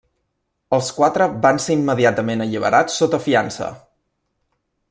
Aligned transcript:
Els 0.77 0.87
quatre 0.99 1.27
van 1.43 1.61
ser 1.67 1.77
immediatament 1.81 2.45
alliberats 2.47 2.99
sota 3.03 3.23
fiança. 3.29 3.73